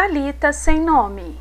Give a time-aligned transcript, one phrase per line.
[0.00, 1.36] Talita sem nome.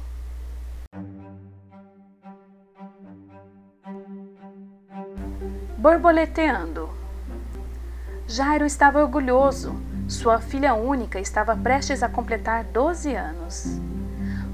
[5.78, 6.89] Borboleteando.
[8.25, 9.79] Jairo estava orgulhoso.
[10.07, 13.79] Sua filha única estava prestes a completar 12 anos.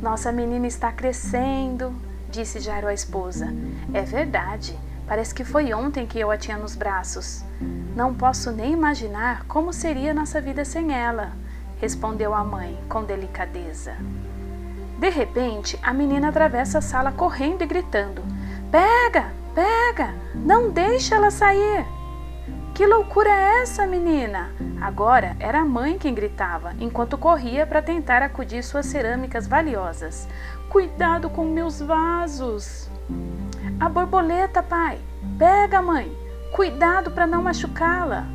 [0.01, 1.95] Nossa menina está crescendo,
[2.29, 3.53] disse Jairo à esposa.
[3.93, 4.77] É verdade.
[5.07, 7.41] Parece que foi ontem que eu a tinha nos braços.
[7.95, 11.41] Não posso nem imaginar como seria nossa vida sem ela
[11.83, 13.97] respondeu a mãe com delicadeza.
[14.97, 18.23] De repente, a menina atravessa a sala correndo e gritando:
[18.71, 21.85] Pega, pega, não deixa ela sair.
[22.73, 24.51] Que loucura é essa, menina?
[24.79, 30.25] Agora era a mãe quem gritava, enquanto corria para tentar acudir suas cerâmicas valiosas.
[30.69, 32.89] Cuidado com meus vasos!
[33.77, 34.99] A borboleta, pai!
[35.37, 36.09] Pega, mãe!
[36.53, 38.25] Cuidado para não machucá-la!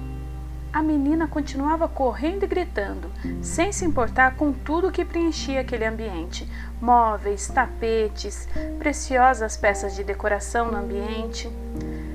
[0.70, 6.46] A menina continuava correndo e gritando, sem se importar com tudo que preenchia aquele ambiente:
[6.78, 8.46] móveis, tapetes,
[8.78, 11.50] preciosas peças de decoração no ambiente.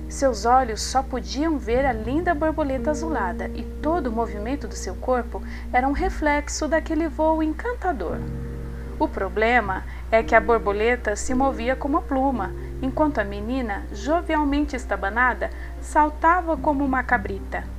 [0.08, 4.94] Seus olhos só podiam ver a linda borboleta azulada e todo o movimento do seu
[4.96, 5.42] corpo
[5.74, 8.20] era um reflexo daquele voo encantador.
[9.00, 12.52] O problema é que a borboleta se movia como uma pluma,
[12.84, 15.50] enquanto a menina, jovialmente estabanada,
[15.82, 17.73] saltava como uma cabrita.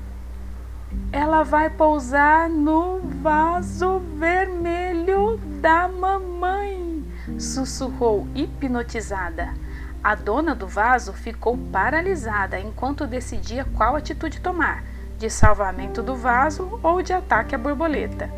[1.12, 7.04] Ela vai pousar no vaso vermelho da mamãe,
[7.38, 9.54] sussurrou hipnotizada.
[10.02, 14.84] A dona do vaso ficou paralisada enquanto decidia qual atitude tomar:
[15.18, 18.28] de salvamento do vaso ou de ataque à borboleta.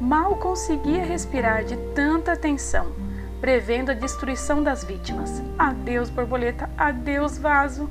[0.00, 2.92] Mal conseguia respirar de tanta tensão,
[3.40, 5.42] prevendo a destruição das vítimas.
[5.58, 7.90] Adeus, borboleta, adeus, vaso.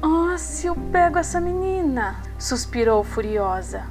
[0.00, 2.22] Ah, se eu pego essa menina!
[2.38, 3.82] suspirou furiosa.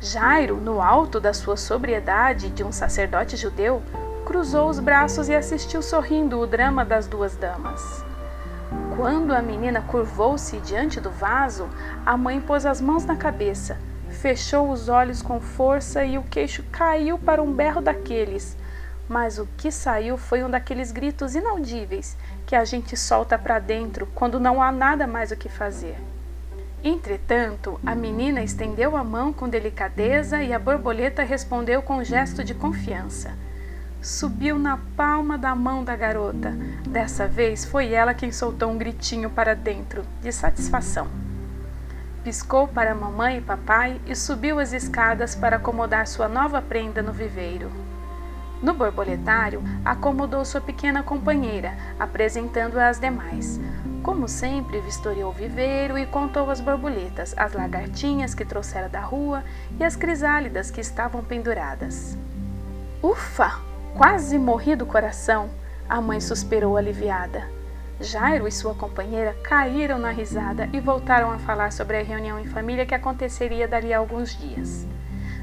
[0.00, 3.82] Jairo, no alto da sua sobriedade de um sacerdote judeu,
[4.24, 8.02] cruzou os braços e assistiu sorrindo o drama das duas damas.
[8.96, 11.68] Quando a menina curvou-se diante do vaso,
[12.06, 13.76] a mãe pôs as mãos na cabeça,
[14.08, 18.56] fechou os olhos com força e o queixo caiu para um berro daqueles.
[19.06, 22.16] Mas o que saiu foi um daqueles gritos inaudíveis
[22.50, 25.96] que a gente solta para dentro quando não há nada mais o que fazer.
[26.82, 32.42] Entretanto, a menina estendeu a mão com delicadeza e a borboleta respondeu com um gesto
[32.42, 33.38] de confiança.
[34.02, 36.50] Subiu na palma da mão da garota.
[36.88, 41.06] Dessa vez foi ela quem soltou um gritinho para dentro, de satisfação.
[42.24, 47.12] Piscou para mamãe e papai e subiu as escadas para acomodar sua nova prenda no
[47.12, 47.70] viveiro.
[48.62, 53.58] No borboletário, acomodou sua pequena companheira, apresentando-a às demais.
[54.02, 59.42] Como sempre, vistoriou o viveiro e contou as borboletas, as lagartinhas que trouxera da rua
[59.78, 62.18] e as crisálidas que estavam penduradas.
[63.02, 63.60] Ufa!
[63.96, 65.50] Quase morri do coração!
[65.88, 67.48] A mãe suspirou aliviada.
[68.00, 72.46] Jairo e sua companheira caíram na risada e voltaram a falar sobre a reunião em
[72.46, 74.86] família que aconteceria dali a alguns dias.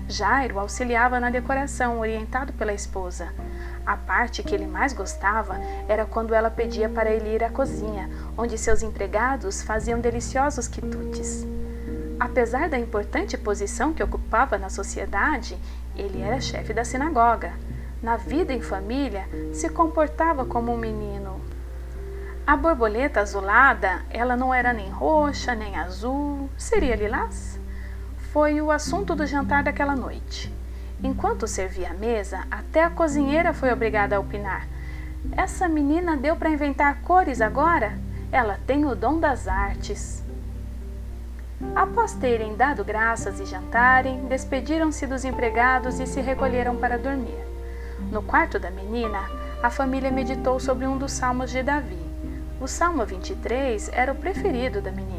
[0.08, 3.34] Jairo auxiliava na decoração, orientado pela esposa.
[3.86, 8.10] A parte que ele mais gostava era quando ela pedia para ele ir à cozinha,
[8.38, 11.46] onde seus empregados faziam deliciosos quitutes.
[12.20, 15.58] Apesar da importante posição que ocupava na sociedade,
[15.96, 17.54] ele era chefe da sinagoga.
[18.02, 21.42] Na vida em família, se comportava como um menino.
[22.46, 27.57] A borboleta azulada, ela não era nem roxa, nem azul, seria lilás?
[28.38, 30.54] Foi o assunto do jantar daquela noite.
[31.04, 34.68] Enquanto servia a mesa, até a cozinheira foi obrigada a opinar.
[35.32, 37.98] Essa menina deu para inventar cores agora?
[38.32, 40.24] Ela tem o dom das artes.
[41.76, 47.44] Após terem dado graças e jantarem, despediram-se dos empregados e se recolheram para dormir.
[48.12, 49.28] No quarto da menina,
[49.64, 52.06] a família meditou sobre um dos salmos de Davi.
[52.62, 55.17] O Salmo 23 era o preferido da menina.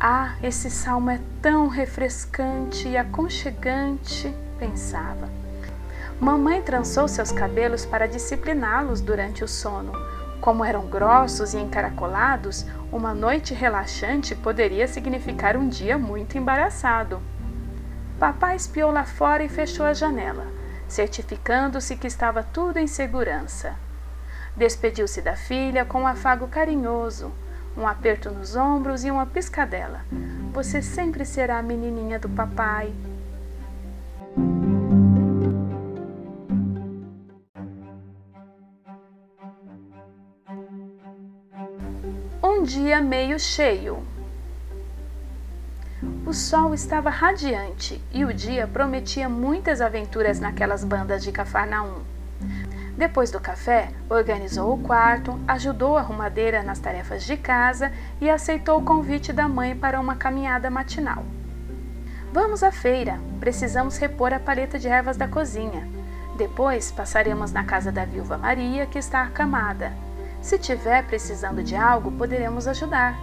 [0.00, 5.28] Ah, esse salmo é tão refrescante e aconchegante, pensava.
[6.20, 9.90] Mamãe trançou seus cabelos para discipliná-los durante o sono.
[10.40, 17.20] Como eram grossos e encaracolados, uma noite relaxante poderia significar um dia muito embaraçado.
[18.20, 20.46] Papai espiou lá fora e fechou a janela,
[20.86, 23.74] certificando-se que estava tudo em segurança.
[24.56, 27.32] Despediu-se da filha com um afago carinhoso
[27.78, 30.04] um aperto nos ombros e uma piscadela.
[30.52, 32.92] Você sempre será a menininha do papai.
[42.42, 44.02] Um dia meio cheio.
[46.26, 52.17] O sol estava radiante e o dia prometia muitas aventuras naquelas bandas de Cafarnaum.
[52.98, 58.80] Depois do café, organizou o quarto, ajudou a arrumadeira nas tarefas de casa e aceitou
[58.80, 61.24] o convite da mãe para uma caminhada matinal.
[62.32, 65.88] Vamos à feira, precisamos repor a paleta de ervas da cozinha.
[66.36, 69.92] Depois passaremos na casa da viúva Maria, que está acamada.
[70.42, 73.16] Se tiver precisando de algo, poderemos ajudar.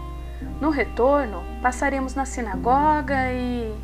[0.61, 3.75] No retorno, passaremos na sinagoga e.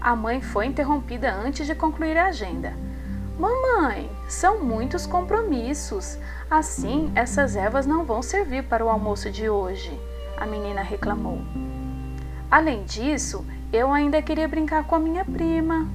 [0.00, 2.72] A mãe foi interrompida antes de concluir a agenda.
[3.40, 6.18] Mamãe, são muitos compromissos.
[6.50, 9.98] Assim, essas ervas não vão servir para o almoço de hoje,
[10.36, 11.38] a menina reclamou.
[12.50, 13.42] Além disso,
[13.72, 15.88] eu ainda queria brincar com a minha prima.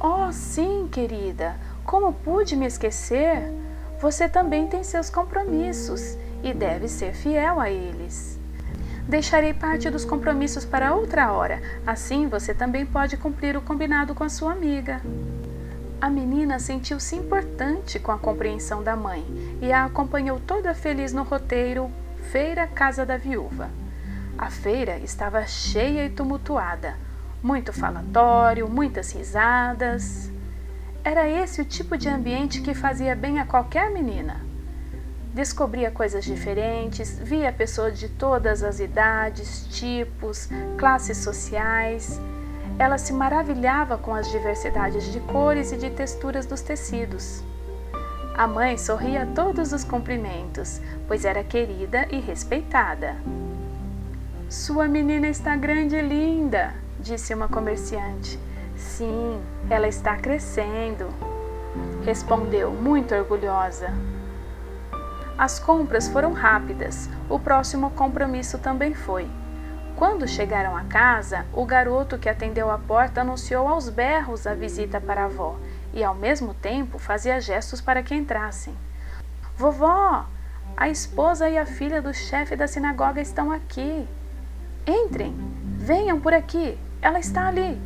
[0.00, 3.52] Oh, sim, querida, como pude me esquecer?
[4.00, 8.40] Você também tem seus compromissos e deve ser fiel a eles.
[9.06, 14.24] Deixarei parte dos compromissos para outra hora, assim você também pode cumprir o combinado com
[14.24, 15.02] a sua amiga.
[15.98, 19.24] A menina sentiu-se importante com a compreensão da mãe
[19.62, 21.90] e a acompanhou toda feliz no roteiro
[22.30, 23.70] Feira Casa da Viúva.
[24.36, 26.96] A feira estava cheia e tumultuada,
[27.42, 30.30] muito falatório, muitas risadas.
[31.02, 34.44] Era esse o tipo de ambiente que fazia bem a qualquer menina.
[35.32, 42.20] Descobria coisas diferentes, via pessoas de todas as idades, tipos, classes sociais.
[42.78, 47.42] Ela se maravilhava com as diversidades de cores e de texturas dos tecidos.
[48.36, 53.16] A mãe sorria a todos os cumprimentos, pois era querida e respeitada.
[54.50, 58.38] Sua menina está grande e linda, disse uma comerciante.
[58.76, 59.40] Sim,
[59.70, 61.08] ela está crescendo,
[62.04, 63.88] respondeu, muito orgulhosa.
[65.38, 69.26] As compras foram rápidas, o próximo compromisso também foi.
[69.96, 75.00] Quando chegaram a casa, o garoto que atendeu a porta anunciou aos berros a visita
[75.00, 75.56] para a avó
[75.94, 78.76] e, ao mesmo tempo, fazia gestos para que entrassem.
[79.56, 80.26] Vovó,
[80.76, 84.06] a esposa e a filha do chefe da sinagoga estão aqui.
[84.86, 85.34] Entrem,
[85.78, 87.80] venham por aqui, ela está ali.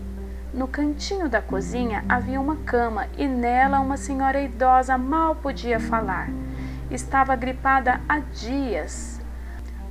[0.53, 6.29] No cantinho da cozinha havia uma cama e nela uma senhora idosa mal podia falar.
[6.91, 9.20] Estava gripada há dias.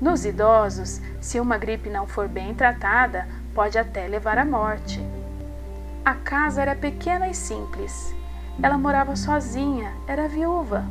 [0.02, 5.06] Nos idosos, se uma gripe não for bem tratada, pode até levar à morte.
[6.06, 8.16] A casa era pequena e simples.
[8.64, 10.86] Ela morava sozinha, era viúva.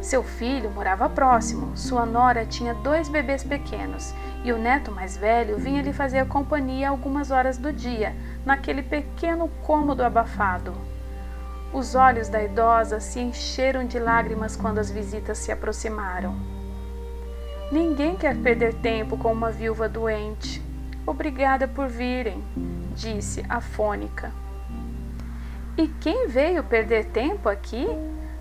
[0.00, 5.58] Seu filho morava próximo, sua nora tinha dois bebês pequenos e o neto mais velho
[5.58, 8.14] vinha lhe fazer companhia algumas horas do dia,
[8.46, 10.72] naquele pequeno cômodo abafado.
[11.72, 16.57] Os olhos da idosa se encheram de lágrimas quando as visitas se aproximaram.
[17.70, 20.62] Ninguém quer perder tempo com uma viúva doente.
[21.06, 22.42] Obrigada por virem,
[22.96, 24.32] disse a fônica.
[25.76, 27.86] E quem veio perder tempo aqui?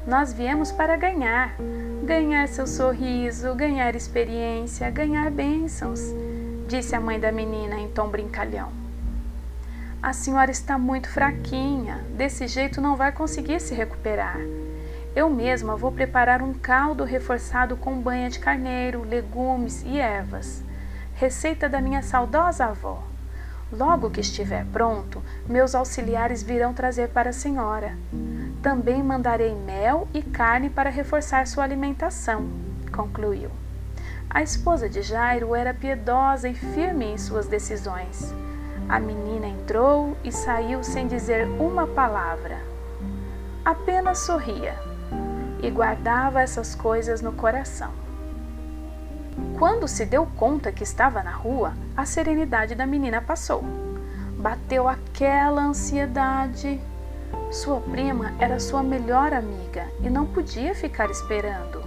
[0.07, 1.56] Nós viemos para ganhar.
[2.03, 6.00] Ganhar seu sorriso, ganhar experiência, ganhar bênçãos,
[6.68, 8.71] disse a mãe da menina em tom brincalhão.
[10.01, 14.38] A senhora está muito fraquinha, desse jeito não vai conseguir se recuperar.
[15.17, 20.63] Eu mesma vou preparar um caldo reforçado com banha de carneiro, legumes e ervas.
[21.15, 23.01] Receita da minha saudosa avó.
[23.71, 27.97] Logo que estiver pronto, meus auxiliares virão trazer para a senhora.
[28.61, 32.47] Também mandarei mel e carne para reforçar sua alimentação,
[32.95, 33.50] concluiu.
[34.29, 38.31] A esposa de Jairo era piedosa e firme em suas decisões.
[38.88, 42.59] A menina entrou e saiu sem dizer uma palavra.
[43.65, 44.95] Apenas sorria
[45.61, 47.91] e guardava essas coisas no coração.
[49.57, 53.63] Quando se deu conta que estava na rua, a serenidade da menina passou.
[54.37, 56.79] Bateu aquela ansiedade.
[57.51, 61.81] Sua prima era sua melhor amiga e não podia ficar esperando.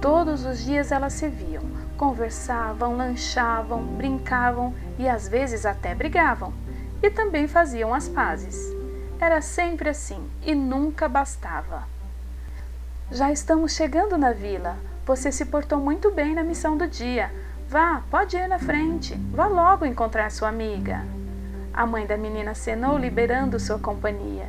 [0.00, 1.64] Todos os dias elas se viam,
[1.96, 6.52] conversavam, lanchavam, brincavam e às vezes até brigavam.
[7.02, 8.74] E também faziam as pazes.
[9.20, 11.95] Era sempre assim e nunca bastava.
[13.10, 14.76] Já estamos chegando na vila.
[15.04, 17.30] Você se portou muito bem na missão do dia.
[17.68, 19.14] Vá, pode ir na frente.
[19.30, 21.04] Vá logo encontrar sua amiga.
[21.72, 24.48] A mãe da menina acenou, liberando sua companhia.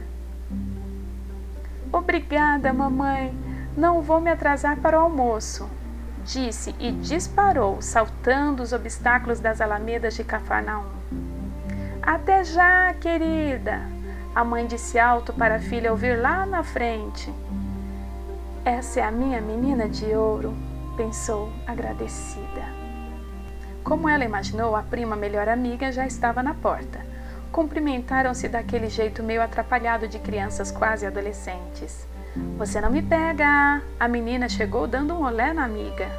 [1.94, 3.32] Obrigada, mamãe.
[3.78, 5.70] Não vou me atrasar para o almoço,
[6.26, 10.86] disse e disparou, saltando os obstáculos das alamedas de Cafarnaum.
[12.02, 13.82] Até já, querida!
[14.34, 17.32] A mãe disse alto para a filha ouvir lá na frente.
[18.68, 20.54] Essa é a minha menina de ouro,
[20.98, 22.66] pensou agradecida.
[23.82, 27.00] Como ela imaginou, a prima melhor amiga já estava na porta.
[27.50, 32.06] Cumprimentaram-se daquele jeito meio atrapalhado de crianças quase adolescentes.
[32.58, 33.82] Você não me pega!
[33.98, 36.12] A menina chegou dando um olé na amiga.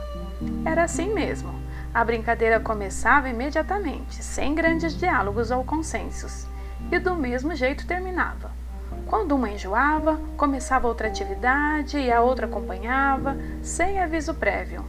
[0.65, 1.53] Era assim mesmo.
[1.93, 6.47] A brincadeira começava imediatamente, sem grandes diálogos ou consensos,
[6.91, 8.58] e do mesmo jeito terminava.
[9.09, 14.85] Quando uma enjoava, começava outra atividade e a outra acompanhava, sem aviso prévio.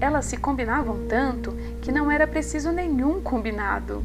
[0.00, 4.04] Elas se combinavam tanto que não era preciso nenhum combinado.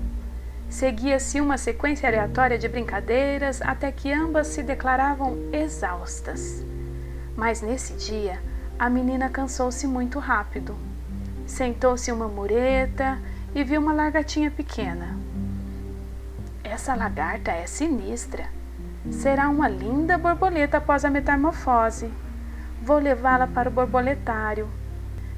[0.70, 6.64] Seguia-se uma sequência aleatória de brincadeiras até que ambas se declaravam exaustas.
[7.36, 8.40] Mas nesse dia,
[8.78, 10.78] a menina cansou-se muito rápido.
[11.48, 13.18] Sentou-se uma mureta
[13.56, 15.18] e viu uma lagartinha pequena.
[16.64, 18.59] Essa lagarta é sinistra.
[19.10, 22.12] Será uma linda borboleta após a metamorfose.
[22.82, 24.68] Vou levá-la para o borboletário,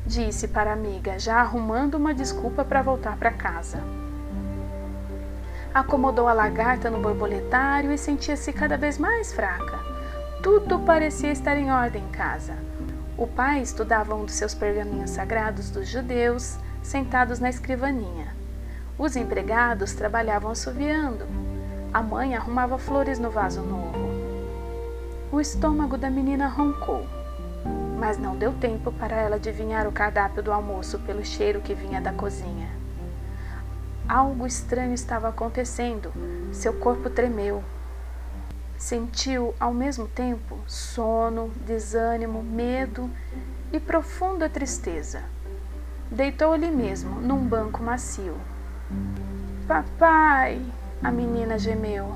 [0.05, 3.77] disse para a amiga, já arrumando uma desculpa para voltar para casa.
[5.73, 9.79] Acomodou a lagarta no borboletário e sentia-se cada vez mais fraca.
[10.41, 12.55] Tudo parecia estar em ordem em casa.
[13.15, 18.35] O pai estudava um dos seus pergaminhos sagrados dos judeus, sentados na escrivaninha.
[18.97, 21.50] Os empregados trabalhavam assoviando.
[21.93, 23.99] A mãe arrumava flores no vaso novo.
[25.29, 27.05] O estômago da menina roncou,
[27.99, 31.99] mas não deu tempo para ela adivinhar o cardápio do almoço pelo cheiro que vinha
[31.99, 32.69] da cozinha.
[34.07, 36.13] Algo estranho estava acontecendo.
[36.53, 37.61] Seu corpo tremeu.
[38.77, 43.09] Sentiu ao mesmo tempo sono, desânimo, medo
[43.73, 45.23] e profunda tristeza.
[46.09, 48.37] Deitou ali mesmo, num banco macio.
[49.67, 50.61] Papai!
[51.03, 52.15] A menina gemeu.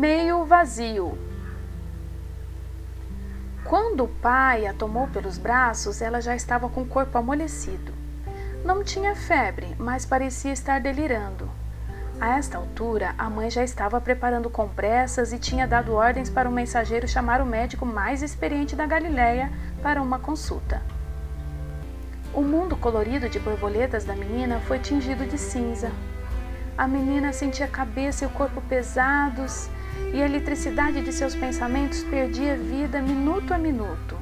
[0.00, 1.18] meio vazio.
[3.64, 7.92] Quando o pai a tomou pelos braços, ela já estava com o corpo amolecido.
[8.64, 11.59] Não tinha febre, mas parecia estar delirando.
[12.20, 16.52] A esta altura, a mãe já estava preparando compressas e tinha dado ordens para o
[16.52, 19.50] mensageiro chamar o médico mais experiente da Galiléia
[19.82, 20.82] para uma consulta.
[22.34, 25.90] O mundo colorido de borboletas da menina foi tingido de cinza.
[26.76, 29.70] A menina sentia a cabeça e o corpo pesados
[30.12, 34.14] e a eletricidade de seus pensamentos perdia vida minuto a minuto.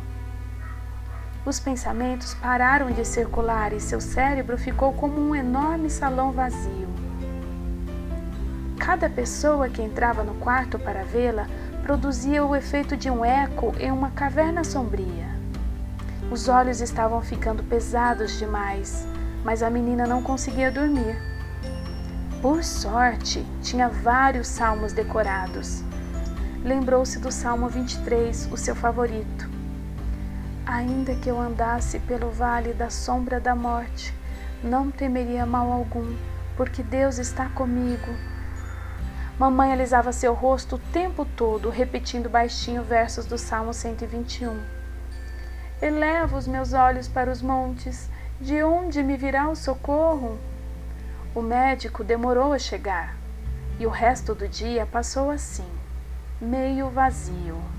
[1.45, 6.88] Os pensamentos pararam de circular e seu cérebro ficou como um enorme salão vazio.
[8.89, 11.47] Cada pessoa que entrava no quarto para vê-la
[11.83, 15.29] produzia o efeito de um eco em uma caverna sombria.
[16.31, 19.07] Os olhos estavam ficando pesados demais,
[19.45, 21.19] mas a menina não conseguia dormir.
[22.41, 25.85] Por sorte, tinha vários salmos decorados.
[26.65, 29.51] Lembrou-se do Salmo 23, o seu favorito.
[30.65, 34.15] Ainda que eu andasse pelo vale da sombra da morte,
[34.65, 36.17] não temeria mal algum,
[36.57, 38.38] porque Deus está comigo.
[39.39, 44.61] Mamãe alisava seu rosto o tempo todo, repetindo baixinho versos do Salmo 121.
[45.81, 50.37] Elevo os meus olhos para os montes, de onde me virá o socorro?
[51.37, 53.17] O médico demorou a chegar
[53.79, 55.71] e o resto do dia passou assim,
[56.41, 57.78] meio vazio.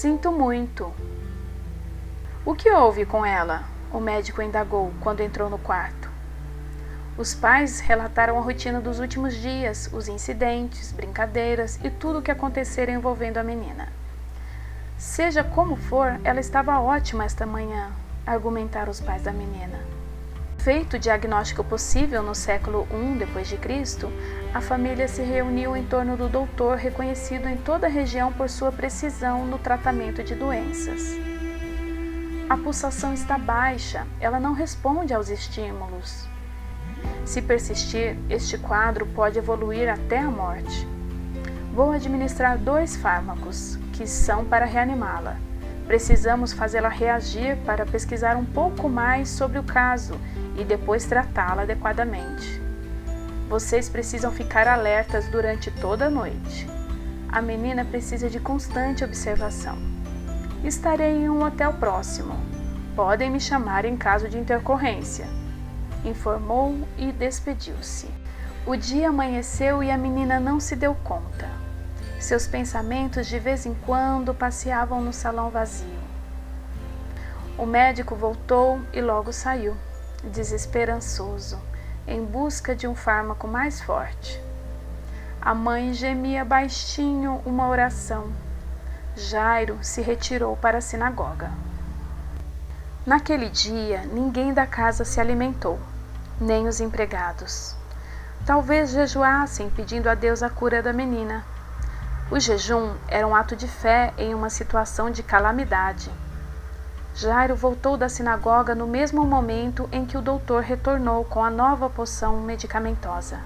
[0.00, 0.90] Sinto muito.
[2.42, 3.64] O que houve com ela?
[3.92, 6.08] O médico indagou quando entrou no quarto.
[7.18, 12.30] Os pais relataram a rotina dos últimos dias, os incidentes, brincadeiras e tudo o que
[12.30, 13.92] acontecera envolvendo a menina.
[14.96, 17.92] Seja como for, ela estava ótima esta manhã,
[18.26, 19.78] argumentaram os pais da menina.
[20.64, 24.12] Feito o diagnóstico possível no século I Cristo,
[24.52, 28.70] a família se reuniu em torno do doutor reconhecido em toda a região por sua
[28.70, 31.16] precisão no tratamento de doenças.
[32.46, 36.28] A pulsação está baixa, ela não responde aos estímulos.
[37.24, 40.86] Se persistir, este quadro pode evoluir até a morte.
[41.72, 45.38] Vou administrar dois fármacos, que são para reanimá-la.
[45.90, 50.14] Precisamos fazê-la reagir para pesquisar um pouco mais sobre o caso
[50.56, 52.62] e depois tratá-la adequadamente.
[53.48, 56.64] Vocês precisam ficar alertas durante toda a noite.
[57.28, 59.76] A menina precisa de constante observação.
[60.62, 62.36] Estarei em um hotel próximo.
[62.94, 65.26] Podem me chamar em caso de intercorrência
[66.04, 68.08] informou e despediu-se.
[68.64, 71.59] O dia amanheceu e a menina não se deu conta.
[72.20, 75.98] Seus pensamentos de vez em quando passeavam no salão vazio.
[77.56, 79.74] O médico voltou e logo saiu,
[80.24, 81.58] desesperançoso,
[82.06, 84.38] em busca de um fármaco mais forte.
[85.40, 88.30] A mãe gemia baixinho uma oração.
[89.16, 91.50] Jairo se retirou para a sinagoga.
[93.06, 95.80] Naquele dia, ninguém da casa se alimentou,
[96.38, 97.74] nem os empregados.
[98.44, 101.42] Talvez jejuassem pedindo a Deus a cura da menina.
[102.30, 106.08] O jejum era um ato de fé em uma situação de calamidade.
[107.12, 111.90] Jairo voltou da sinagoga no mesmo momento em que o doutor retornou com a nova
[111.90, 113.40] poção medicamentosa.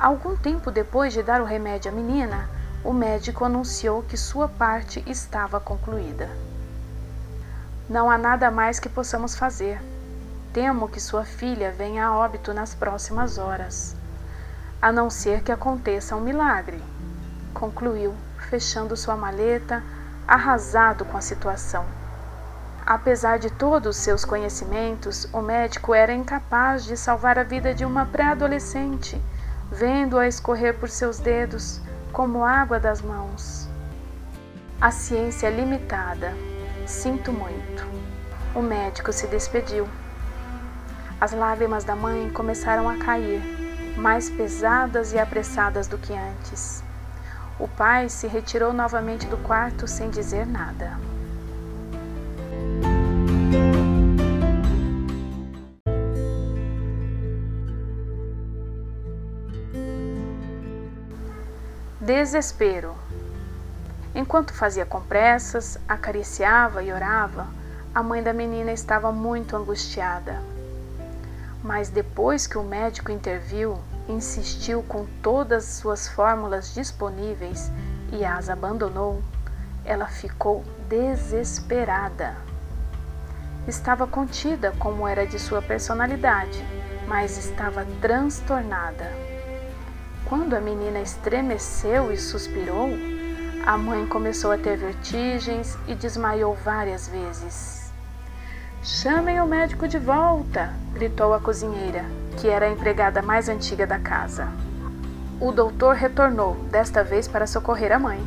[0.00, 2.48] Algum tempo depois de dar o remédio à menina,
[2.82, 6.30] o médico anunciou que sua parte estava concluída.
[7.86, 9.78] Não há nada mais que possamos fazer.
[10.54, 13.94] Temo que sua filha venha a óbito nas próximas horas,
[14.80, 16.82] a não ser que aconteça um milagre,
[17.56, 18.14] concluiu,
[18.50, 19.82] fechando sua maleta,
[20.28, 21.86] arrasado com a situação.
[22.84, 28.04] Apesar de todos seus conhecimentos, o médico era incapaz de salvar a vida de uma
[28.04, 29.20] pré-adolescente,
[29.72, 31.80] vendo-a escorrer por seus dedos
[32.12, 33.66] como água das mãos.
[34.80, 36.32] A ciência é limitada,
[36.86, 37.84] Sinto muito.
[38.54, 39.88] O médico se despediu.
[41.20, 43.42] As lágrimas da mãe começaram a cair,
[43.96, 46.85] mais pesadas e apressadas do que antes.
[47.58, 50.98] O pai se retirou novamente do quarto sem dizer nada.
[61.98, 62.94] Desespero.
[64.14, 67.46] Enquanto fazia compressas, acariciava e orava,
[67.94, 70.40] a mãe da menina estava muito angustiada.
[71.64, 77.70] Mas depois que o médico interviu, insistiu com todas suas fórmulas disponíveis
[78.12, 79.22] e as abandonou,
[79.84, 82.36] ela ficou desesperada.
[83.66, 86.64] Estava contida como era de sua personalidade,
[87.06, 89.10] mas estava transtornada.
[90.24, 92.90] Quando a menina estremeceu e suspirou,
[93.64, 97.92] a mãe começou a ter vertigens e desmaiou várias vezes.
[98.82, 100.72] Chamem o médico de volta!
[100.94, 102.04] gritou a cozinheira,
[102.36, 104.48] que era a empregada mais antiga da casa.
[105.40, 108.24] O doutor retornou, desta vez para socorrer a mãe.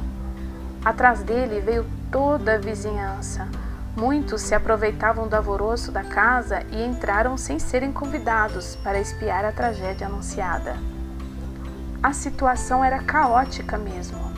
[0.83, 3.47] Atrás dele veio toda a vizinhança.
[3.95, 9.51] Muitos se aproveitavam do alvoroço da casa e entraram sem serem convidados para espiar a
[9.51, 10.75] tragédia anunciada.
[12.01, 14.31] A situação era caótica mesmo.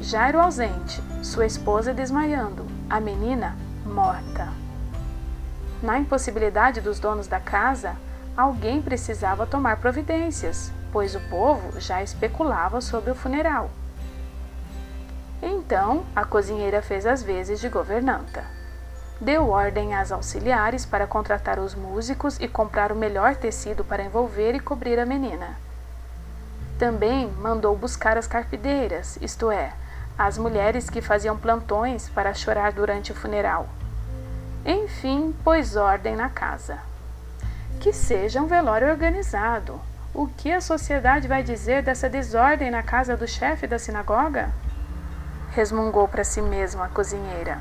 [0.00, 4.48] Jairo ausente, sua esposa desmaiando, a menina morta.
[5.82, 7.96] Na impossibilidade dos donos da casa,
[8.36, 13.70] alguém precisava tomar providências, pois o povo já especulava sobre o funeral.
[15.42, 18.44] Então, a cozinheira fez as vezes de governanta.
[19.20, 24.54] Deu ordem às auxiliares para contratar os músicos e comprar o melhor tecido para envolver
[24.54, 25.56] e cobrir a menina.
[26.78, 29.72] Também mandou buscar as carpideiras, isto é,
[30.18, 33.66] as mulheres que faziam plantões para chorar durante o funeral.
[34.64, 36.78] Enfim, pôs ordem na casa.
[37.86, 39.80] Que seja um velório organizado.
[40.12, 44.50] O que a sociedade vai dizer dessa desordem na casa do chefe da sinagoga?
[45.52, 47.58] Resmungou para si mesma a cozinheira.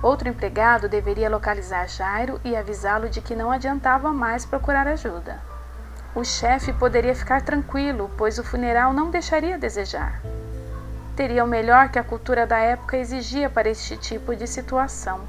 [0.00, 5.40] Outro empregado deveria localizar Jairo e avisá-lo de que não adiantava mais procurar ajuda.
[6.14, 10.22] O chefe poderia ficar tranquilo, pois o funeral não deixaria a desejar
[11.16, 15.20] teria o melhor que a cultura da época exigia para este tipo de situação.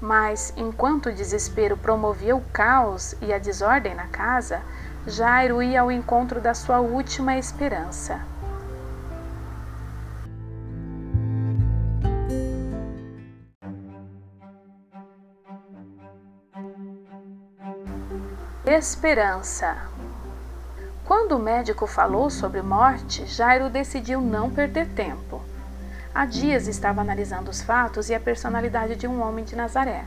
[0.00, 4.60] Mas, enquanto o desespero promovia o caos e a desordem na casa,
[5.06, 8.20] Jairo ia ao encontro da sua última esperança.
[18.66, 19.76] Esperança.
[21.04, 25.40] Quando o médico falou sobre morte, Jairo decidiu não perder tempo.
[26.16, 30.02] Há dias estava analisando os fatos e a personalidade de um homem de Nazaré,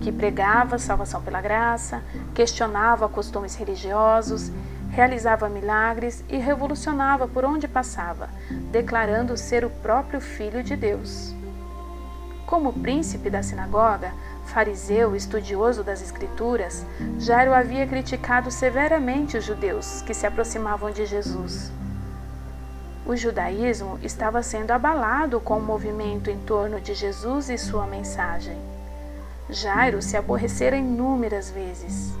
[0.00, 2.00] que pregava salvação pela graça,
[2.32, 4.52] questionava costumes religiosos,
[4.88, 8.28] realizava milagres e revolucionava por onde passava,
[8.70, 11.34] declarando ser o próprio Filho de Deus.
[12.46, 14.12] Como príncipe da sinagoga,
[14.44, 16.86] fariseu estudioso das Escrituras,
[17.18, 21.72] Jairo havia criticado severamente os judeus que se aproximavam de Jesus.
[23.08, 28.54] O judaísmo estava sendo abalado com o movimento em torno de Jesus e sua mensagem.
[29.48, 32.12] Jairo se aborrecera inúmeras vezes.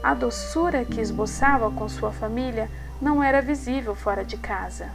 [0.00, 2.70] A doçura que esboçava com sua família
[3.02, 4.88] não era visível fora de casa.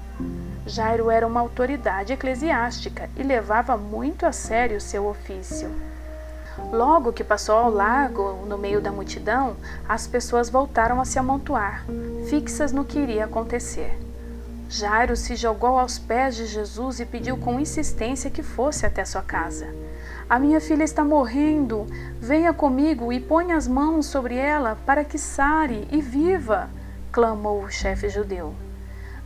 [0.65, 5.69] Jairo era uma autoridade eclesiástica e levava muito a sério seu ofício.
[6.71, 11.83] Logo que passou ao largo, no meio da multidão, as pessoas voltaram a se amontoar,
[12.29, 13.99] fixas no que iria acontecer.
[14.69, 19.21] Jairo se jogou aos pés de Jesus e pediu com insistência que fosse até sua
[19.21, 19.67] casa.
[20.29, 21.85] A minha filha está morrendo.
[22.19, 26.69] Venha comigo e ponha as mãos sobre ela para que sare e viva,
[27.11, 28.55] clamou o chefe judeu.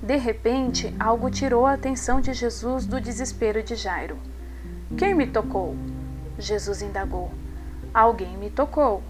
[0.01, 4.17] De repente, algo tirou a atenção de Jesus do desespero de Jairo.
[4.97, 5.75] Quem me tocou?
[6.37, 7.31] Jesus indagou.
[7.93, 9.01] Alguém me tocou,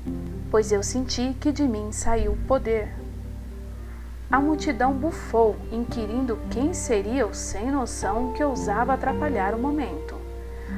[0.49, 3.06] pois eu senti que de mim saiu poder.
[4.29, 10.15] A multidão bufou, inquirindo quem seria o sem noção que ousava atrapalhar o momento.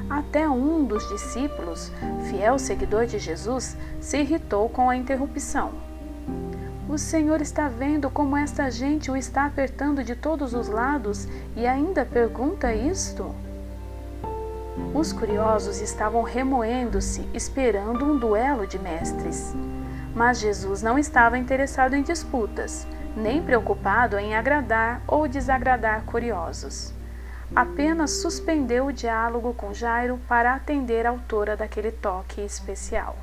[0.08, 1.92] Até um dos discípulos,
[2.30, 5.72] fiel seguidor de Jesus, se irritou com a interrupção.
[6.88, 11.66] O Senhor está vendo como esta gente o está apertando de todos os lados e
[11.66, 13.34] ainda pergunta isto?
[14.94, 19.56] Os curiosos estavam remoendo-se, esperando um duelo de mestres.
[20.16, 26.94] Mas Jesus não estava interessado em disputas, nem preocupado em agradar ou desagradar curiosos
[27.56, 33.16] apenas suspendeu o diálogo com Jairo para atender a autora daquele toque especial.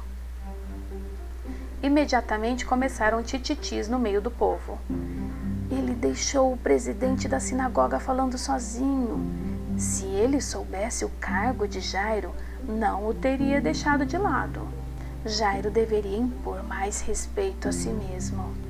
[1.82, 4.78] Imediatamente começaram tititis no meio do povo.
[5.70, 9.24] Ele deixou o presidente da sinagoga falando sozinho.
[9.76, 12.32] Se ele soubesse o cargo de Jairo,
[12.66, 14.66] não o teria deixado de lado.
[15.24, 18.65] Jairo deveria impor mais respeito a si mesmo.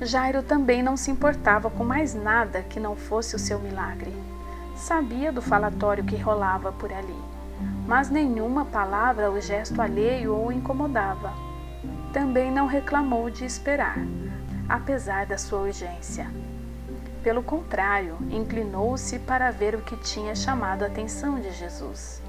[0.00, 4.14] Jairo também não se importava com mais nada que não fosse o seu milagre.
[4.76, 7.20] Sabia do falatório que rolava por ali,
[7.84, 11.32] mas nenhuma palavra ou gesto alheio o incomodava.
[12.12, 13.98] Também não reclamou de esperar,
[14.68, 16.30] apesar da sua urgência.
[17.20, 22.22] Pelo contrário, inclinou-se para ver o que tinha chamado a atenção de Jesus.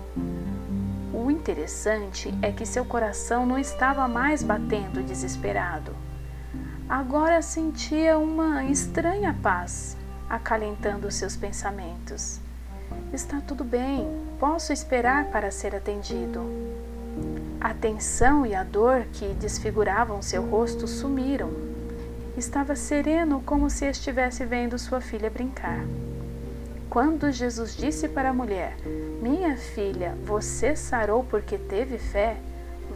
[1.13, 6.08] O interessante é que seu coração não estava mais batendo desesperado
[6.89, 9.95] agora sentia uma estranha paz
[10.27, 12.39] acalentando seus pensamentos.
[13.13, 14.07] Está tudo bem,
[14.39, 16.41] posso esperar para ser atendido.
[17.61, 21.51] A tensão e a dor que desfiguravam seu rosto sumiram.
[22.35, 25.83] Estava sereno como se estivesse vendo sua filha brincar.
[26.89, 28.75] Quando Jesus disse para a mulher:
[29.21, 32.37] Minha filha, você sarou porque teve fé,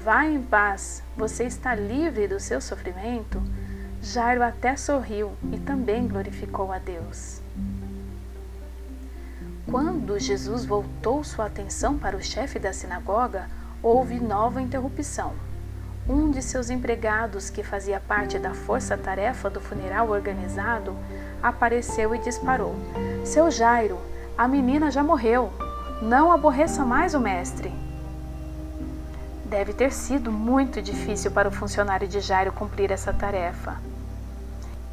[0.03, 3.41] vá em paz, você está livre do seu sofrimento
[4.03, 7.41] Jairo até sorriu e também glorificou a Deus.
[9.65, 13.47] Quando Jesus voltou sua atenção para o chefe da sinagoga,
[13.81, 15.33] houve nova interrupção.
[16.07, 20.93] Um de seus empregados, que fazia parte da força-tarefa do funeral organizado,
[21.41, 22.75] apareceu e disparou:
[23.23, 23.97] Seu Jairo,
[24.37, 25.49] a menina já morreu.
[26.01, 27.71] Não aborreça mais o mestre.
[29.45, 33.92] Deve ter sido muito difícil para o funcionário de Jairo cumprir essa tarefa.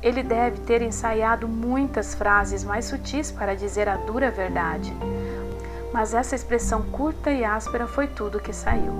[0.03, 4.97] Ele deve ter ensaiado muitas frases mais sutis para dizer a dura verdade.
[5.93, 8.95] Mas essa expressão curta e áspera foi tudo que saiu.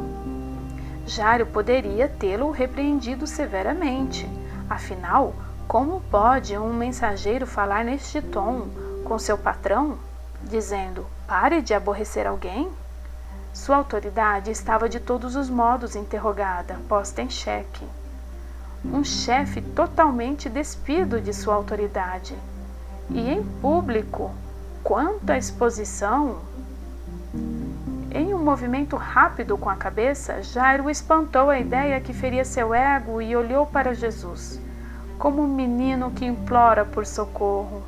[1.07, 4.29] Jário poderia tê-lo repreendido severamente.
[4.69, 5.35] Afinal,
[5.67, 8.69] como pode um mensageiro falar neste tom
[9.05, 9.99] com seu patrão,
[10.43, 12.71] dizendo: pare de aborrecer alguém?
[13.55, 17.85] Sua autoridade estava de todos os modos interrogada, posta em xeque
[18.85, 22.35] um chefe totalmente despido de sua autoridade.
[23.11, 24.31] E em público,
[24.83, 26.39] quanto à exposição,
[28.13, 33.21] em um movimento rápido com a cabeça, Jairo espantou a ideia que feria seu ego
[33.21, 34.61] e olhou para Jesus,
[35.19, 37.83] como um menino que implora por socorro.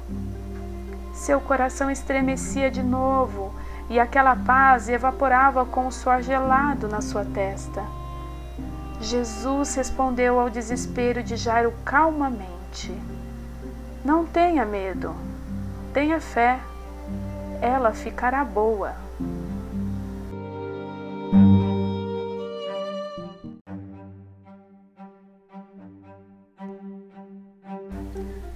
[1.13, 3.53] Seu coração estremecia de novo
[3.89, 7.83] e aquela paz evaporava com o suor gelado na sua testa.
[9.03, 12.97] Jesus respondeu ao desespero de Jairo calmamente:
[14.05, 15.13] Não tenha medo,
[15.93, 16.61] tenha fé,
[17.61, 18.95] ela ficará boa.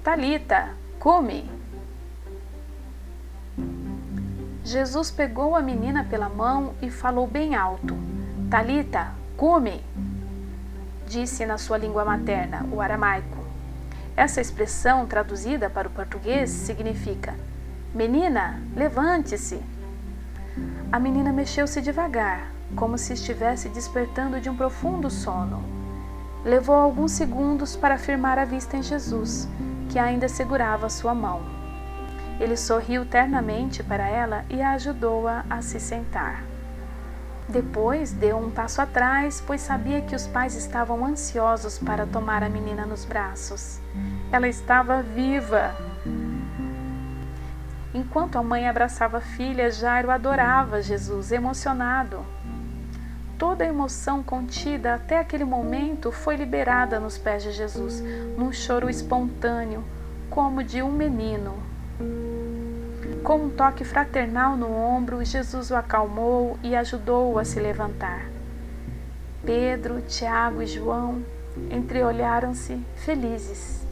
[0.04, 1.50] Talita, come.
[4.62, 7.96] Jesus pegou a menina pela mão e falou bem alto:
[8.48, 9.82] Talita, come
[11.06, 13.44] disse na sua língua materna, o aramaico.
[14.16, 17.34] Essa expressão, traduzida para o português, significa:
[17.94, 19.60] Menina, levante-se.
[20.90, 25.62] A menina mexeu-se devagar, como se estivesse despertando de um profundo sono.
[26.44, 29.48] Levou alguns segundos para firmar a vista em Jesus,
[29.90, 31.42] que ainda segurava sua mão.
[32.38, 36.55] Ele sorriu ternamente para ela e a ajudou-a a se sentar.
[37.48, 42.48] Depois deu um passo atrás, pois sabia que os pais estavam ansiosos para tomar a
[42.48, 43.80] menina nos braços.
[44.32, 45.74] Ela estava viva.
[47.94, 52.26] Enquanto a mãe abraçava a filha, Jairo adorava Jesus, emocionado.
[53.38, 58.02] Toda a emoção contida até aquele momento foi liberada nos pés de Jesus,
[58.36, 59.84] num choro espontâneo,
[60.28, 61.54] como de um menino.
[63.26, 68.24] Com um toque fraternal no ombro, Jesus o acalmou e ajudou-o a se levantar.
[69.44, 71.24] Pedro, Tiago e João
[71.68, 73.84] entreolharam-se felizes.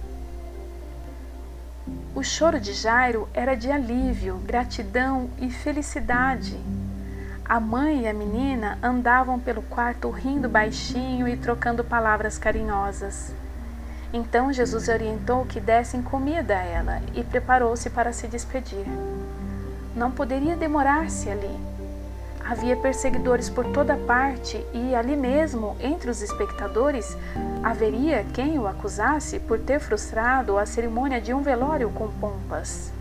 [2.15, 6.57] O choro de Jairo era de alívio, gratidão e felicidade.
[7.45, 13.35] A mãe e a menina andavam pelo quarto rindo baixinho e trocando palavras carinhosas.
[14.13, 18.87] Então Jesus orientou que dessem comida a ela e preparou-se para se despedir.
[19.95, 21.75] Não poderia demorar-se ali.
[22.45, 27.17] Havia perseguidores por toda parte e ali mesmo, entre os espectadores,
[27.63, 32.93] haveria quem o acusasse por ter frustrado a cerimônia de um velório com pompas.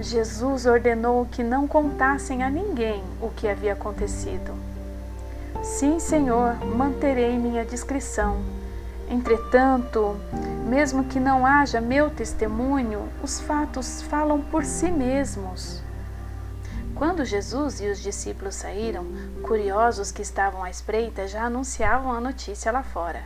[0.00, 4.52] Jesus ordenou que não contassem a ninguém o que havia acontecido.
[5.62, 8.61] Sim, Senhor, manterei minha discrição.
[9.12, 10.16] Entretanto,
[10.66, 15.82] mesmo que não haja meu testemunho, os fatos falam por si mesmos.
[16.94, 19.04] Quando Jesus e os discípulos saíram,
[19.42, 23.22] curiosos que estavam à espreita já anunciavam a notícia lá fora.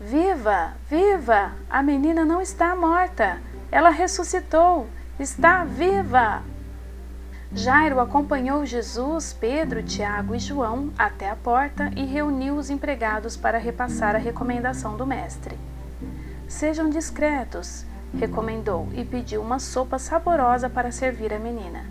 [0.00, 0.72] Viva!
[0.90, 1.52] Viva!
[1.70, 3.38] A menina não está morta!
[3.70, 4.88] Ela ressuscitou!
[5.20, 6.42] Está viva!
[7.52, 13.56] Jairo acompanhou Jesus, Pedro, Tiago e João até a porta e reuniu os empregados para
[13.56, 15.56] repassar a recomendação do Mestre.
[16.48, 17.86] Sejam discretos,
[18.18, 21.84] recomendou e pediu uma sopa saborosa para servir a menina.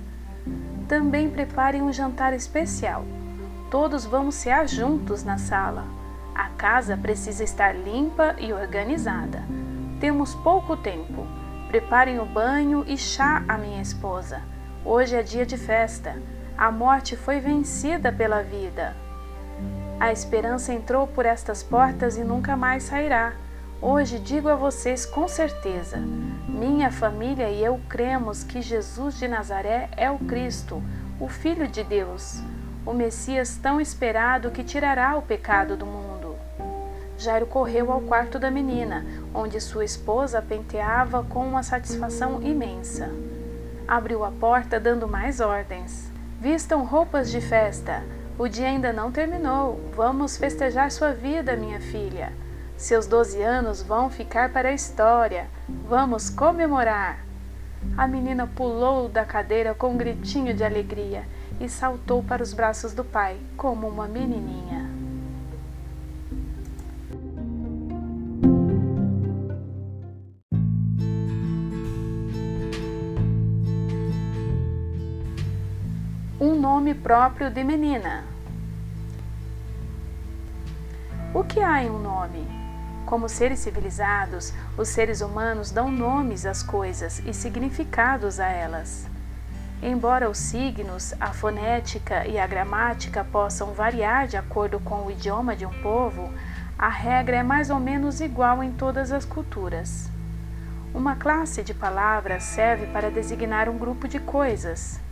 [0.89, 3.05] Também preparem um jantar especial.
[3.71, 5.85] Todos vamos cear juntos na sala.
[6.35, 9.43] A casa precisa estar limpa e organizada.
[10.01, 11.25] Temos pouco tempo.
[11.69, 14.41] Preparem o banho e chá à minha esposa.
[14.87, 16.15] Hoje é dia de festa.
[16.55, 18.95] A morte foi vencida pela vida.
[19.99, 23.33] A esperança entrou por estas portas e nunca mais sairá.
[23.81, 25.97] Hoje digo a vocês com certeza:
[26.47, 30.83] minha família e eu cremos que Jesus de Nazaré é o Cristo,
[31.19, 32.39] o Filho de Deus,
[32.85, 36.35] o Messias tão esperado que tirará o pecado do mundo.
[37.17, 43.09] Jairo correu ao quarto da menina, onde sua esposa penteava com uma satisfação imensa.
[43.87, 46.11] Abriu a porta dando mais ordens.
[46.41, 48.03] Vistam roupas de festa.
[48.37, 49.79] O dia ainda não terminou.
[49.95, 52.33] Vamos festejar sua vida, minha filha.
[52.75, 55.47] Seus doze anos vão ficar para a história.
[55.87, 57.23] Vamos comemorar.
[57.95, 61.23] A menina pulou da cadeira com um gritinho de alegria
[61.59, 64.84] e saltou para os braços do pai, como uma menininha.
[77.05, 78.23] Próprio de menina.
[81.35, 82.47] O que há em um nome?
[83.05, 89.05] Como seres civilizados, os seres humanos dão nomes às coisas e significados a elas.
[89.83, 95.55] Embora os signos, a fonética e a gramática possam variar de acordo com o idioma
[95.55, 96.33] de um povo,
[96.75, 100.09] a regra é mais ou menos igual em todas as culturas.
[100.91, 105.04] Uma classe de palavras serve para designar um grupo de coisas.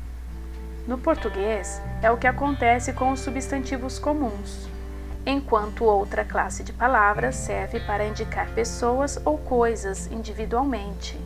[0.86, 4.68] No português, é o que acontece com os substantivos comuns,
[5.26, 11.18] enquanto outra classe de palavras serve para indicar pessoas ou coisas individualmente.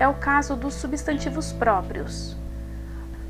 [0.00, 2.36] É o caso dos substantivos próprios.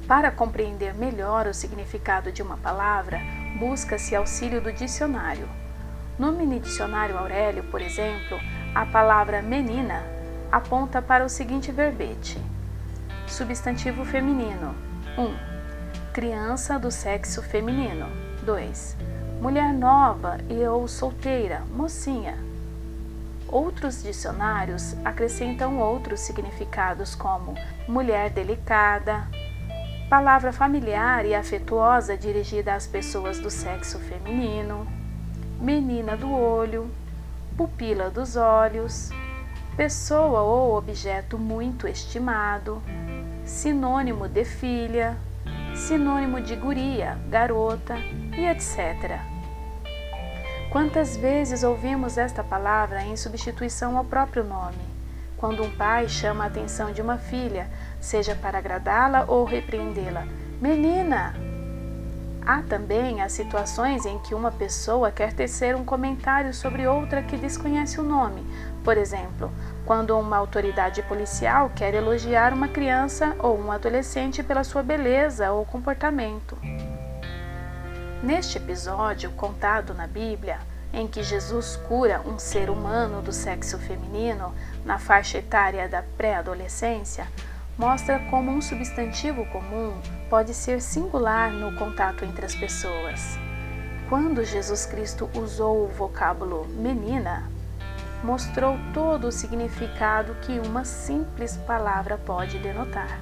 [0.09, 3.21] Para compreender melhor o significado de uma palavra,
[3.59, 5.47] busca-se auxílio do dicionário.
[6.19, 8.41] No mini dicionário Aurélio, por exemplo,
[8.75, 10.03] a palavra menina
[10.51, 12.41] aponta para o seguinte verbete:
[13.27, 14.75] substantivo feminino
[15.19, 15.23] 1.
[15.23, 15.50] Um,
[16.13, 18.07] criança do sexo feminino.
[18.43, 18.97] 2.
[19.41, 22.37] Mulher nova e ou solteira, mocinha.
[23.47, 27.55] Outros dicionários acrescentam outros significados como
[27.87, 29.29] mulher delicada,
[30.09, 34.87] palavra familiar e afetuosa dirigida às pessoas do sexo feminino,
[35.61, 36.91] menina do olho,
[37.57, 39.11] pupila dos olhos,
[39.77, 42.83] pessoa ou objeto muito estimado,
[43.45, 45.17] sinônimo de filha,
[45.81, 47.97] sinônimo de guria, garota
[48.37, 49.19] e etc.
[50.71, 54.79] Quantas vezes ouvimos esta palavra em substituição ao próprio nome?
[55.39, 57.67] Quando um pai chama a atenção de uma filha,
[57.99, 60.27] seja para agradá-la ou repreendê-la,
[60.61, 61.35] menina!
[62.47, 67.37] Há também as situações em que uma pessoa quer tecer um comentário sobre outra que
[67.37, 68.47] desconhece o nome.
[68.85, 69.51] Por exemplo,
[69.91, 75.67] quando uma autoridade policial quer elogiar uma criança ou um adolescente pela sua beleza ou
[75.67, 76.57] comportamento.
[78.23, 80.61] Neste episódio contado na Bíblia,
[80.93, 87.27] em que Jesus cura um ser humano do sexo feminino na faixa etária da pré-adolescência,
[87.77, 93.37] mostra como um substantivo comum pode ser singular no contato entre as pessoas.
[94.09, 97.51] Quando Jesus Cristo usou o vocábulo menina,
[98.23, 103.19] mostrou todo o significado que uma simples palavra pode denotar.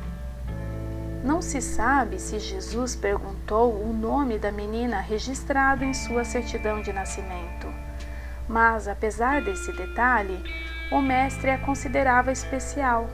[1.23, 6.93] Não se sabe se Jesus perguntou o nome da menina registrado em sua certidão de
[6.93, 7.67] nascimento,
[8.49, 10.43] mas apesar desse detalhe,
[10.91, 13.09] o mestre a considerava especial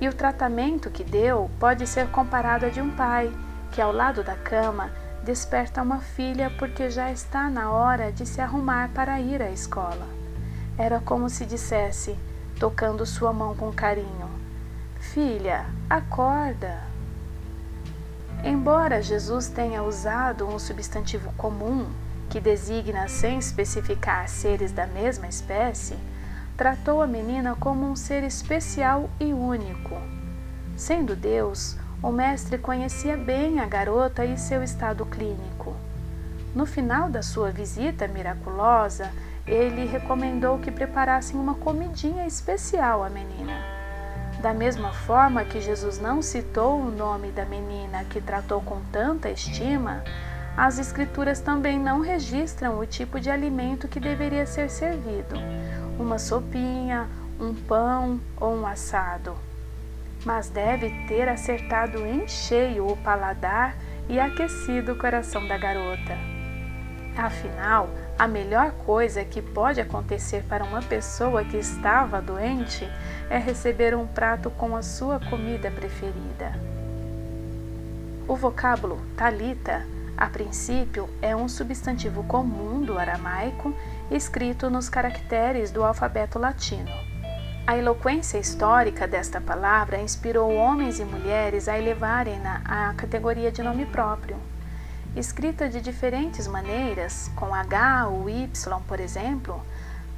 [0.00, 3.32] e o tratamento que deu pode ser comparado a de um pai
[3.70, 4.90] que, ao lado da cama,
[5.22, 10.21] desperta uma filha porque já está na hora de se arrumar para ir à escola.
[10.78, 12.16] Era como se dissesse,
[12.58, 14.30] tocando sua mão com carinho:
[14.98, 16.80] Filha, acorda.
[18.44, 21.86] Embora Jesus tenha usado um substantivo comum
[22.28, 25.96] que designa sem especificar seres da mesma espécie,
[26.56, 29.96] tratou a menina como um ser especial e único.
[30.76, 35.76] Sendo Deus, o mestre conhecia bem a garota e seu estado clínico.
[36.54, 39.12] No final da sua visita miraculosa,
[39.46, 43.54] ele recomendou que preparassem uma comidinha especial à menina.
[44.40, 49.30] Da mesma forma que Jesus não citou o nome da menina que tratou com tanta
[49.30, 50.02] estima,
[50.56, 55.36] as Escrituras também não registram o tipo de alimento que deveria ser servido
[55.98, 57.08] uma sopinha,
[57.40, 59.36] um pão ou um assado.
[60.24, 63.76] Mas deve ter acertado em cheio o paladar
[64.08, 66.16] e aquecido o coração da garota.
[67.16, 72.88] Afinal, a melhor coisa que pode acontecer para uma pessoa que estava doente
[73.28, 76.52] é receber um prato com a sua comida preferida.
[78.28, 79.84] O vocábulo talita,
[80.16, 83.74] a princípio, é um substantivo comum do aramaico
[84.10, 86.90] escrito nos caracteres do alfabeto latino.
[87.66, 93.86] A eloquência histórica desta palavra inspirou homens e mulheres a elevarem-na à categoria de nome
[93.86, 94.36] próprio.
[95.14, 98.48] Escrita de diferentes maneiras, com H ou Y,
[98.88, 99.62] por exemplo,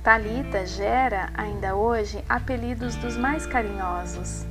[0.05, 4.47] Talita gera ainda hoje apelidos dos mais carinhosos.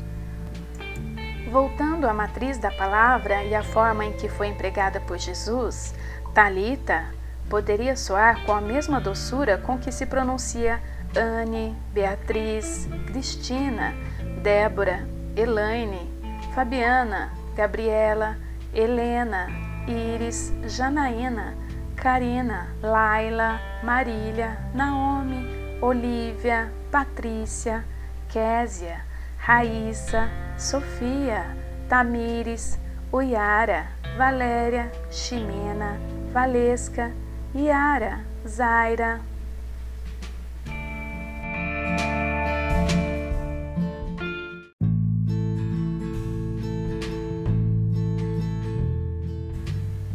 [1.50, 5.96] Voltando à matriz da palavra e à forma em que foi empregada por Jesus,
[6.34, 7.06] Talita
[7.50, 10.82] poderia soar com a mesma doçura com que se pronuncia
[11.16, 13.94] Anne, Beatriz, Cristina,
[14.42, 16.12] Débora, Elaine,
[16.54, 18.36] Fabiana, Gabriela,
[18.74, 21.56] Helena, Iris, Janaína,
[21.96, 27.84] Karina, Laila, Marília, Naomi, Olívia, Patrícia,
[28.30, 29.02] Késia,
[29.46, 31.56] Raíssa, Sofia,
[31.90, 32.78] Tamires,
[33.12, 35.98] Uiara, Valéria, Ximena,
[36.34, 37.12] Valesca,
[37.54, 39.33] Yara, Zaira.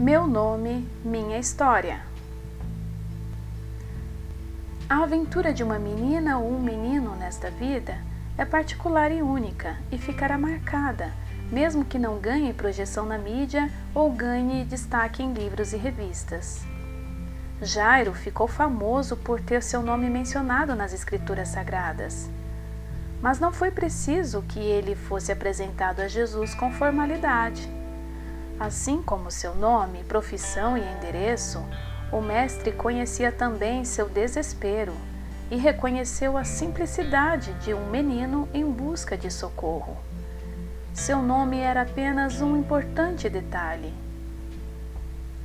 [0.08, 2.00] Meu nome, minha história.
[4.88, 7.94] A aventura de uma menina ou um menino nesta vida
[8.38, 11.12] é particular e única e ficará marcada,
[11.52, 16.62] mesmo que não ganhe projeção na mídia ou ganhe destaque em livros e revistas.
[17.60, 22.30] Jairo ficou famoso por ter seu nome mencionado nas Escrituras Sagradas.
[23.20, 27.76] Mas não foi preciso que ele fosse apresentado a Jesus com formalidade.
[28.58, 31.64] Assim como seu nome, profissão e endereço,
[32.12, 34.92] o Mestre conhecia também seu desespero
[35.50, 39.96] e reconheceu a simplicidade de um menino em busca de socorro.
[40.92, 43.94] Seu nome era apenas um importante detalhe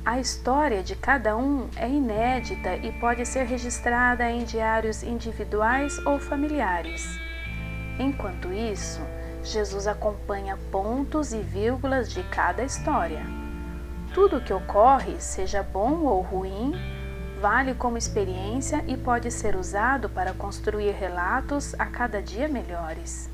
[0.04, 6.20] a história de cada um é inédita e pode ser registrada em diários individuais ou
[6.20, 7.18] familiares.
[7.98, 9.00] Enquanto isso,
[9.44, 13.22] Jesus acompanha pontos e vírgulas de cada história.
[14.14, 16.72] Tudo o que ocorre, seja bom ou ruim,
[17.40, 23.28] vale como experiência e pode ser usado para construir relatos a cada dia melhores.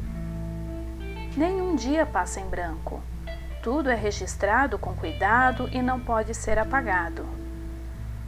[1.37, 3.01] Nenhum dia passa em branco.
[3.63, 7.25] Tudo é registrado com cuidado e não pode ser apagado.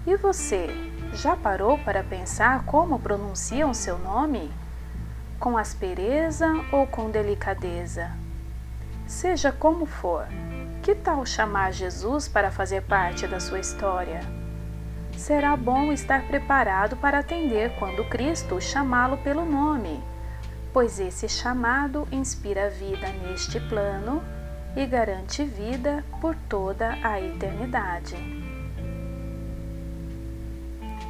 [0.07, 0.69] E você,
[1.13, 4.51] já parou para pensar como pronunciam seu nome?
[5.43, 8.13] Com aspereza ou com delicadeza?
[9.09, 10.25] Seja como for,
[10.85, 14.21] Que tal chamar Jesus para fazer parte da sua história?
[15.17, 20.01] Será bom estar preparado para atender quando Cristo chamá-lo pelo nome,
[20.73, 24.23] pois esse chamado inspira vida neste plano
[24.77, 28.15] e garante vida por toda a eternidade.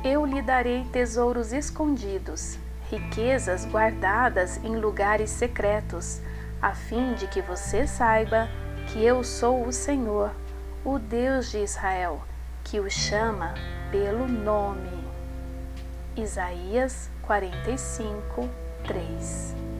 [0.02, 2.58] Eu lhe darei tesouros escondidos,
[2.92, 6.20] riquezas guardadas em lugares secretos,
[6.60, 8.50] a fim de que você saiba
[8.88, 10.30] que eu sou o Senhor,
[10.84, 12.20] o Deus de Israel,
[12.62, 13.54] que o chama
[13.90, 15.02] pelo nome.
[16.14, 18.46] Isaías 45,
[18.86, 19.71] 3